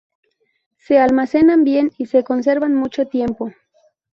Se 0.79 0.97
almacenan 0.97 1.63
bien 1.63 1.91
y 1.95 2.07
se 2.07 2.23
conservan 2.23 2.73
mucho 2.73 3.05
tiempo. 3.05 3.51